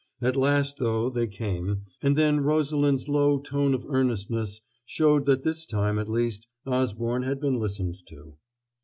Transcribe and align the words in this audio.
At 0.19 0.35
last, 0.35 0.77
though, 0.79 1.11
they 1.11 1.27
came, 1.27 1.83
and 2.01 2.15
then 2.17 2.39
Rosalind's 2.39 3.07
low 3.07 3.37
tone 3.37 3.75
of 3.75 3.85
earnestness 3.87 4.59
showed 4.83 5.27
that 5.27 5.43
this 5.43 5.63
time, 5.67 5.99
at 5.99 6.09
least, 6.09 6.47
Osborne 6.65 7.21
had 7.21 7.39
been 7.39 7.59
listened 7.59 7.97
to. 8.07 8.35